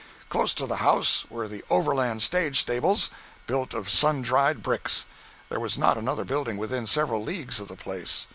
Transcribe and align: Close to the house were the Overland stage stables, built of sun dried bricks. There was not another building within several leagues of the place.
Close 0.29 0.55
to 0.55 0.65
the 0.65 0.77
house 0.77 1.27
were 1.29 1.47
the 1.47 1.63
Overland 1.69 2.23
stage 2.23 2.59
stables, 2.59 3.11
built 3.45 3.75
of 3.75 3.91
sun 3.91 4.23
dried 4.23 4.63
bricks. 4.63 5.05
There 5.49 5.59
was 5.59 5.77
not 5.77 5.95
another 5.95 6.25
building 6.25 6.57
within 6.57 6.87
several 6.87 7.21
leagues 7.23 7.59
of 7.59 7.67
the 7.67 7.75
place. 7.75 8.25